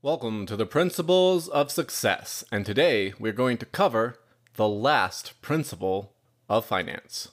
[0.00, 4.20] Welcome to the Principles of Success, and today we're going to cover
[4.54, 6.12] the last principle
[6.48, 7.32] of finance.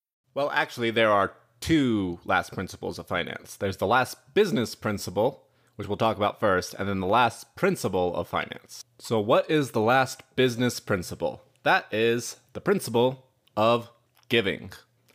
[0.33, 5.43] Well, actually, there are two last principles of finance there's the last business principle,
[5.75, 8.85] which we'll talk about first, and then the last principle of finance.
[8.99, 11.41] So, what is the last business principle?
[11.63, 13.89] That is the principle of
[14.29, 14.71] giving.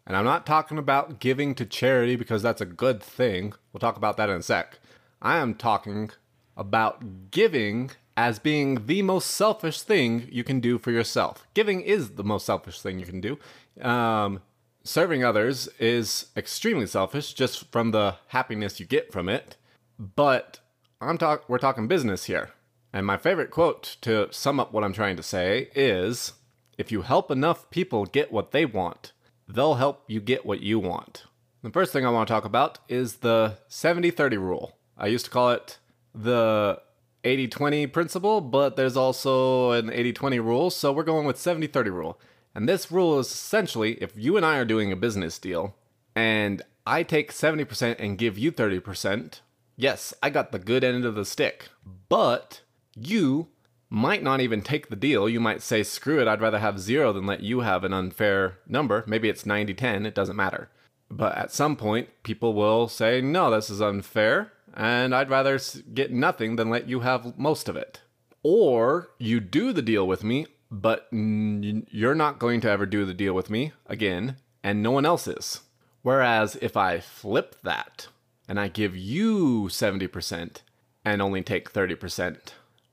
[0.06, 3.54] And I'm not talking about giving to charity because that's a good thing.
[3.72, 4.78] We'll talk about that in a sec.
[5.20, 6.10] I am talking
[6.56, 11.46] about giving as being the most selfish thing you can do for yourself.
[11.54, 13.38] Giving is the most selfish thing you can do.
[13.80, 14.42] Um,
[14.86, 19.56] serving others is extremely selfish just from the happiness you get from it.
[19.98, 20.60] But
[21.00, 22.50] I'm talk we're talking business here.
[22.92, 26.34] And my favorite quote to sum up what I'm trying to say is
[26.78, 29.12] if you help enough people get what they want,
[29.48, 31.24] they'll help you get what you want.
[31.62, 34.78] The first thing I want to talk about is the 70 30 rule.
[34.96, 35.78] I used to call it
[36.14, 36.80] the
[37.24, 41.66] 80 20 principle, but there's also an 80 20 rule, so we're going with 70
[41.66, 42.20] 30 rule.
[42.56, 45.76] And this rule is essentially if you and I are doing a business deal
[46.14, 49.40] and I take 70% and give you 30%,
[49.76, 51.68] yes, I got the good end of the stick.
[52.08, 52.62] But
[52.94, 53.48] you
[53.90, 55.28] might not even take the deal.
[55.28, 58.56] You might say, screw it, I'd rather have zero than let you have an unfair
[58.66, 59.04] number.
[59.06, 60.70] Maybe it's 90 10, it doesn't matter.
[61.10, 65.60] But at some point, people will say, no, this is unfair, and I'd rather
[65.92, 68.00] get nothing than let you have most of it.
[68.42, 70.46] Or you do the deal with me
[70.80, 75.06] but you're not going to ever do the deal with me again, and no one
[75.06, 75.60] else is.
[76.02, 78.08] Whereas if I flip that
[78.48, 80.58] and I give you 70%
[81.04, 82.38] and only take 30%,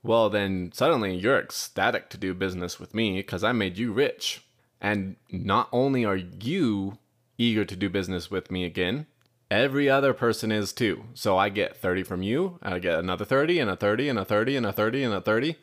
[0.02, 4.42] well, then suddenly you're ecstatic to do business with me because I made you rich.
[4.80, 6.98] And not only are you
[7.38, 9.06] eager to do business with me again,
[9.50, 11.04] every other person is too.
[11.14, 14.24] So I get 30 from you, I get another 30 and a 30 and a
[14.24, 15.48] 30 and a 30 and a 30.
[15.48, 15.56] And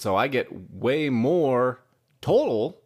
[0.00, 1.80] so I get way more
[2.20, 2.80] total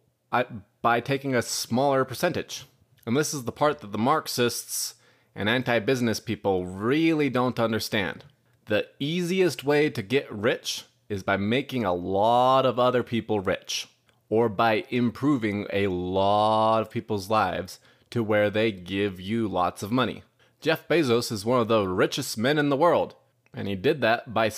[0.81, 2.65] by taking a smaller percentage.
[3.05, 4.95] And this is the part that the Marxists
[5.35, 8.25] and anti business people really don't understand.
[8.65, 13.87] The easiest way to get rich is by making a lot of other people rich,
[14.29, 17.79] or by improving a lot of people's lives
[18.11, 20.23] to where they give you lots of money.
[20.61, 23.15] Jeff Bezos is one of the richest men in the world.
[23.53, 24.51] And he did that by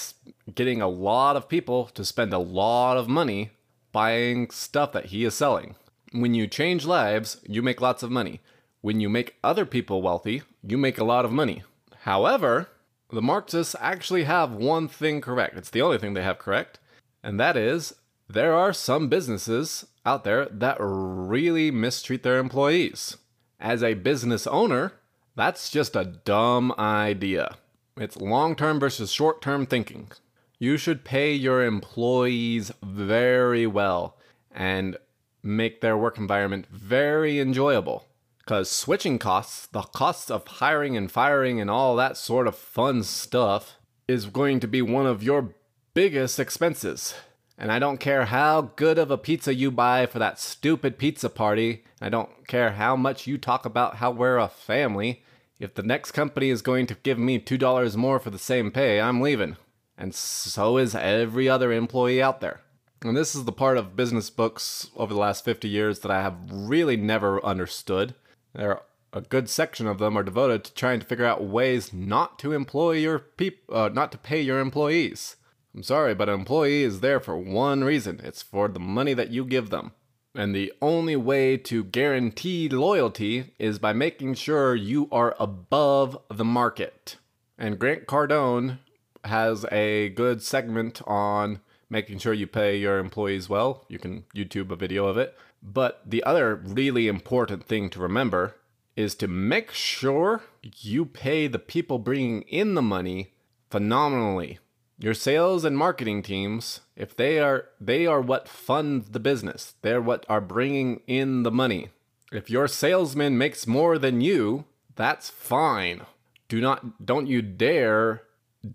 [0.54, 3.52] getting a lot of people to spend a lot of money
[3.92, 5.76] buying stuff that he is selling.
[6.12, 8.42] When you change lives, you make lots of money.
[8.82, 11.64] When you make other people wealthy, you make a lot of money.
[12.02, 12.70] However,
[13.12, 15.58] the Marxists actually have one thing correct.
[15.58, 16.80] It's the only thing they have correct,
[17.24, 17.94] and that is
[18.28, 23.18] there are some businesses out there that really mistreat their employees.
[23.60, 24.94] As a business owner,
[25.36, 27.58] that's just a dumb idea.
[27.98, 30.12] It's long term versus short term thinking.
[30.60, 34.18] You should pay your employees very well
[34.52, 34.98] and
[35.44, 38.06] make their work environment very enjoyable.
[38.40, 43.04] Because switching costs, the costs of hiring and firing and all that sort of fun
[43.04, 43.78] stuff,
[44.08, 45.54] is going to be one of your
[45.94, 47.14] biggest expenses.
[47.58, 51.30] And I don't care how good of a pizza you buy for that stupid pizza
[51.30, 51.84] party.
[52.02, 55.24] I don't care how much you talk about how we're a family.
[55.62, 59.00] If the next company is going to give me $2 more for the same pay,
[59.00, 59.58] I'm leaving.
[59.96, 62.62] And so is every other employee out there.
[63.04, 66.24] And this is the part of business books over the last 50 years that I
[66.24, 68.16] have really never understood.
[68.56, 68.82] There are
[69.14, 72.54] a good section of them are devoted to trying to figure out ways not to
[72.54, 75.36] employ your peop- uh, not to pay your employees.
[75.76, 78.20] I'm sorry, but an employee is there for one reason.
[78.24, 79.92] It's for the money that you give them.
[80.34, 86.46] And the only way to guarantee loyalty is by making sure you are above the
[86.46, 87.18] market.
[87.58, 88.80] And Grant Cardone
[89.26, 93.86] has a good segment on making sure you pay your employees well.
[93.90, 95.38] You can YouTube a video of it.
[95.62, 98.56] But the other really important thing to remember
[98.96, 100.42] is to make sure
[100.80, 103.34] you pay the people bringing in the money
[103.70, 104.60] phenomenally.
[105.02, 109.74] Your sales and marketing teams, if they are they are what fund the business.
[109.82, 111.90] They're what are bringing in the money.
[112.32, 114.66] If your salesman makes more than you,
[114.96, 116.04] that's fine.
[116.48, 118.22] Do not don't you dare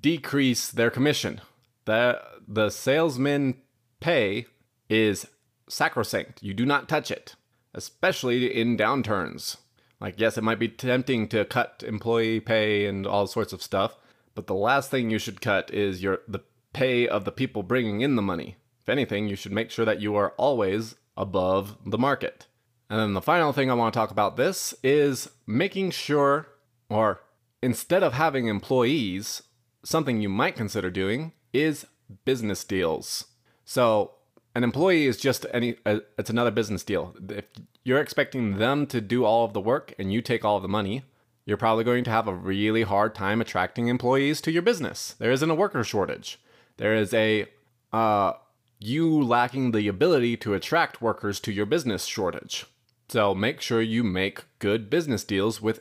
[0.00, 1.40] decrease their commission.
[1.84, 3.62] the the salesman
[4.00, 4.46] pay
[4.88, 5.28] is
[5.68, 6.42] sacrosanct.
[6.42, 7.36] You do not touch it,
[7.72, 9.58] especially in downturns.
[10.00, 13.96] Like yes, it might be tempting to cut employee pay and all sorts of stuff,
[14.36, 16.40] but the last thing you should cut is your the
[16.72, 18.56] pay of the people bringing in the money.
[18.82, 22.46] If anything, you should make sure that you are always above the market.
[22.88, 26.46] And then the final thing I want to talk about this is making sure
[26.88, 27.22] or
[27.62, 29.42] instead of having employees,
[29.82, 31.86] something you might consider doing is
[32.24, 33.26] business deals.
[33.64, 34.12] So,
[34.54, 37.14] an employee is just any uh, it's another business deal.
[37.28, 37.44] If
[37.84, 40.68] you're expecting them to do all of the work and you take all of the
[40.68, 41.04] money,
[41.46, 45.14] you're probably going to have a really hard time attracting employees to your business.
[45.18, 46.38] There isn't a worker shortage.
[46.76, 47.46] There is a
[47.92, 48.34] uh,
[48.78, 52.66] you lacking the ability to attract workers to your business shortage.
[53.08, 55.80] So make sure you make good business deals with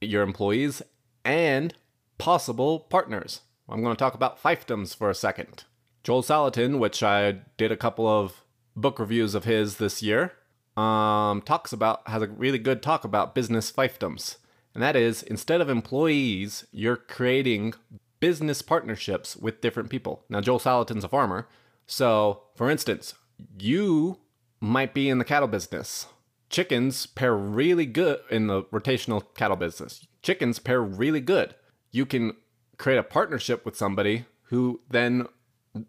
[0.00, 0.82] your employees
[1.24, 1.74] and
[2.18, 3.42] possible partners.
[3.68, 5.64] I'm going to talk about fiefdoms for a second.
[6.02, 8.44] Joel Salatin, which I did a couple of
[8.76, 10.32] book reviews of his this year,
[10.76, 14.36] um, talks about has a really good talk about business fiefdoms,
[14.74, 17.74] and that is instead of employees, you're creating
[18.20, 20.24] business partnerships with different people.
[20.28, 21.48] Now, Joel Salatin's a farmer,
[21.86, 23.14] so for instance,
[23.58, 24.18] you
[24.60, 26.06] might be in the cattle business.
[26.50, 30.06] Chickens pair really good in the rotational cattle business.
[30.22, 31.54] Chickens pair really good.
[31.90, 32.34] You can
[32.78, 35.26] create a partnership with somebody who then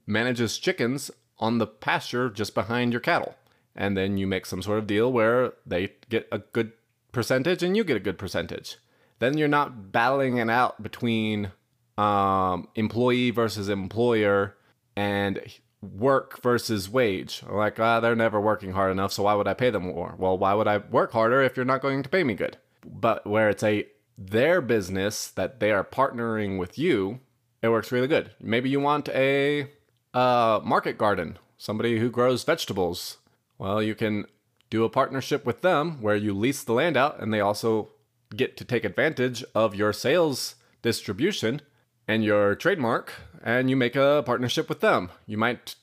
[0.05, 3.35] manages chickens on the pasture just behind your cattle.
[3.75, 6.71] And then you make some sort of deal where they get a good
[7.15, 8.77] percentage and you get a good percentage.
[9.17, 11.51] Then you're not battling it out between
[11.97, 14.55] um, employee versus employer
[14.95, 15.41] and
[15.81, 17.41] work versus wage.
[17.49, 20.15] Like, ah, they're never working hard enough, so why would I pay them more?
[20.17, 22.57] Well, why would I work harder if you're not going to pay me good?
[22.85, 23.87] But where it's a
[24.17, 27.19] their business that they are partnering with you,
[27.61, 28.31] it works really good.
[28.39, 29.69] Maybe you want a
[30.13, 33.17] uh, market garden, somebody who grows vegetables.
[33.57, 34.25] Well, you can
[34.75, 37.89] do a partnership with them where you lease the land out and they also
[38.35, 41.61] get to take advantage of your sales distribution
[42.09, 45.09] and your trademark and you make a partnership with them.
[45.25, 45.75] You might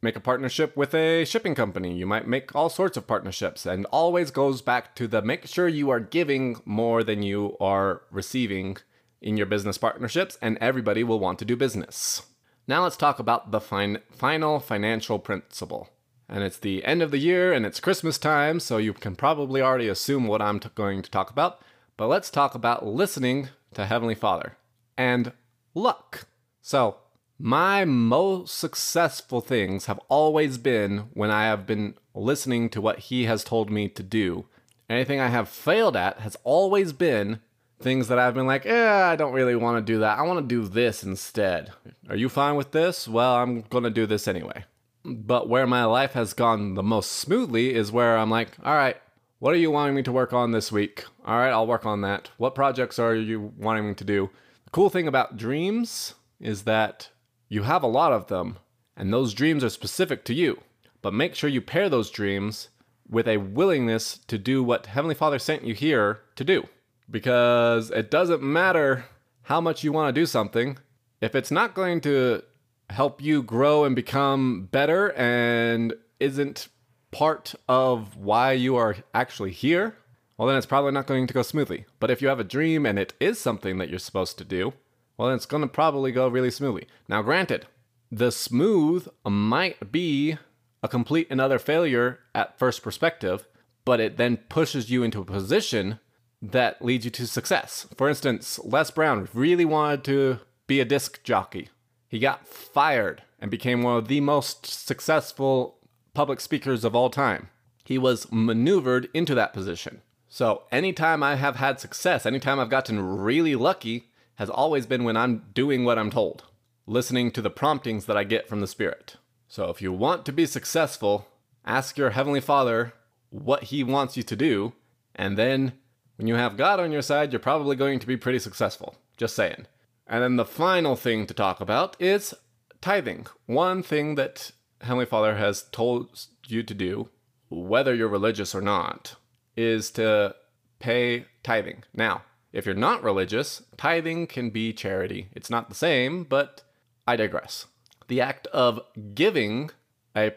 [0.00, 1.92] make a partnership with a shipping company.
[1.94, 5.68] You might make all sorts of partnerships and always goes back to the make sure
[5.68, 8.78] you are giving more than you are receiving
[9.20, 12.22] in your business partnerships and everybody will want to do business.
[12.66, 15.90] Now let's talk about the fin- final financial principle.
[16.28, 19.62] And it's the end of the year and it's Christmas time, so you can probably
[19.62, 21.60] already assume what I'm t- going to talk about.
[21.96, 24.56] But let's talk about listening to Heavenly Father
[24.96, 25.32] and
[25.74, 26.26] luck.
[26.60, 26.98] So,
[27.38, 33.24] my most successful things have always been when I have been listening to what he
[33.24, 34.46] has told me to do.
[34.90, 37.40] Anything I have failed at has always been
[37.80, 40.18] things that I've been like, eh, I don't really want to do that.
[40.18, 41.70] I want to do this instead.
[42.08, 43.06] Are you fine with this?
[43.06, 44.64] Well, I'm going to do this anyway.
[45.08, 48.96] But where my life has gone the most smoothly is where I'm like, all right,
[49.38, 51.04] what are you wanting me to work on this week?
[51.24, 52.30] All right, I'll work on that.
[52.36, 54.30] What projects are you wanting me to do?
[54.64, 57.10] The cool thing about dreams is that
[57.48, 58.58] you have a lot of them,
[58.96, 60.60] and those dreams are specific to you.
[61.02, 62.68] But make sure you pair those dreams
[63.08, 66.68] with a willingness to do what Heavenly Father sent you here to do.
[67.10, 69.06] Because it doesn't matter
[69.42, 70.78] how much you want to do something,
[71.20, 72.42] if it's not going to
[72.90, 76.68] help you grow and become better and isn't
[77.10, 79.96] part of why you are actually here,
[80.36, 81.84] well, then it's probably not going to go smoothly.
[82.00, 84.72] But if you have a dream and it is something that you're supposed to do,
[85.16, 86.86] well, then it's going to probably go really smoothly.
[87.08, 87.66] Now, granted,
[88.10, 90.38] the smooth might be
[90.82, 93.46] a complete and utter failure at first perspective,
[93.84, 95.98] but it then pushes you into a position
[96.40, 97.88] that leads you to success.
[97.96, 101.68] For instance, Les Brown really wanted to be a disc jockey.
[102.08, 105.78] He got fired and became one of the most successful
[106.14, 107.50] public speakers of all time.
[107.84, 110.02] He was maneuvered into that position.
[110.28, 115.16] So, anytime I have had success, anytime I've gotten really lucky, has always been when
[115.16, 116.44] I'm doing what I'm told,
[116.86, 119.16] listening to the promptings that I get from the Spirit.
[119.48, 121.26] So if you want to be successful,
[121.64, 122.92] ask your Heavenly Father
[123.30, 124.74] what He wants you to do,
[125.14, 125.72] and then
[126.16, 128.94] when you have God on your side, you're probably going to be pretty successful.
[129.16, 129.66] Just saying.
[130.08, 132.34] And then the final thing to talk about is
[132.80, 133.26] tithing.
[133.46, 137.10] One thing that Heavenly Father has told you to do,
[137.50, 139.16] whether you're religious or not,
[139.56, 140.34] is to
[140.78, 141.84] pay tithing.
[141.92, 142.22] Now,
[142.52, 145.28] if you're not religious, tithing can be charity.
[145.32, 146.62] It's not the same, but
[147.06, 147.66] I digress.
[148.06, 148.80] The act of
[149.14, 149.70] giving
[150.16, 150.32] a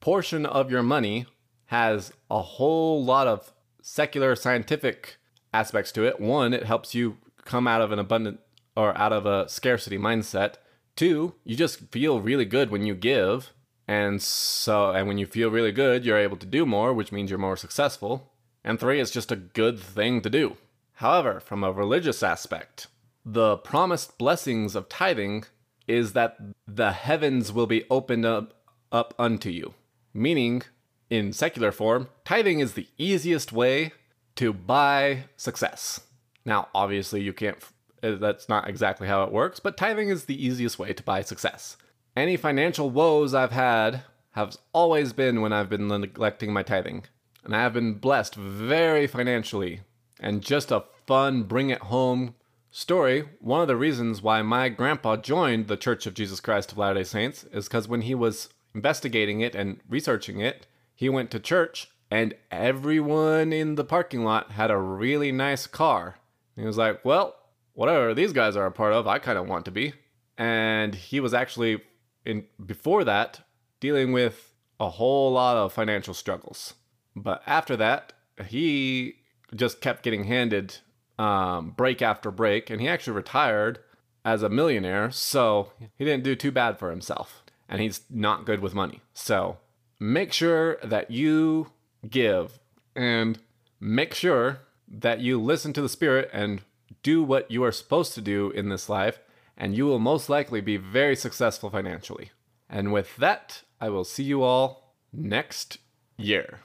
[0.00, 1.26] portion of your money
[1.66, 5.16] has a whole lot of secular scientific
[5.54, 6.20] aspects to it.
[6.20, 8.40] One, it helps you come out of an abundant
[8.76, 10.54] or out of a scarcity mindset.
[10.94, 13.52] Two, you just feel really good when you give.
[13.88, 17.30] And so, and when you feel really good, you're able to do more, which means
[17.30, 18.32] you're more successful.
[18.64, 20.56] And three, it's just a good thing to do.
[20.94, 22.88] However, from a religious aspect,
[23.24, 25.44] the promised blessings of tithing
[25.86, 28.54] is that the heavens will be opened up,
[28.90, 29.74] up unto you.
[30.12, 30.62] Meaning,
[31.10, 33.92] in secular form, tithing is the easiest way
[34.36, 36.00] to buy success.
[36.44, 37.58] Now, obviously, you can't,
[38.02, 41.22] Uh, that's not exactly how it works, but tithing is the easiest way to buy
[41.22, 41.76] success.
[42.16, 47.04] Any financial woes I've had have always been when I've been neglecting my tithing.
[47.44, 49.80] And I have been blessed very financially.
[50.20, 52.34] And just a fun bring it home
[52.76, 56.78] story one of the reasons why my grandpa joined the Church of Jesus Christ of
[56.78, 61.30] Latter day Saints is because when he was investigating it and researching it, he went
[61.30, 66.18] to church and everyone in the parking lot had a really nice car.
[66.54, 67.34] he was like, well,
[67.76, 69.92] whatever these guys are a part of, I kind of want to be.
[70.36, 71.82] And he was actually,
[72.24, 73.40] in before that,
[73.78, 76.74] dealing with a whole lot of financial struggles.
[77.14, 78.14] But after that,
[78.48, 79.16] he
[79.54, 80.78] just kept getting handed
[81.18, 83.78] um, break after break, and he actually retired
[84.24, 87.42] as a millionaire, so he didn't do too bad for himself.
[87.68, 89.02] And he's not good with money.
[89.14, 89.58] So
[90.00, 91.72] make sure that you
[92.08, 92.58] give
[92.94, 93.38] and
[93.80, 96.62] make sure that you listen to the Spirit and
[97.06, 99.20] do what you are supposed to do in this life,
[99.56, 102.32] and you will most likely be very successful financially.
[102.68, 105.78] And with that, I will see you all next
[106.16, 106.62] year.